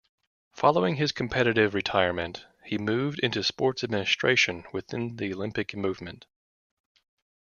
Following 0.53 0.95
his 0.95 1.11
competitive 1.11 1.75
retirement, 1.75 2.47
he 2.65 2.79
moved 2.79 3.19
into 3.19 3.43
sports 3.43 3.83
administration 3.83 4.63
within 4.73 5.17
the 5.17 5.31
Olympic 5.31 5.75
movement. 5.77 6.25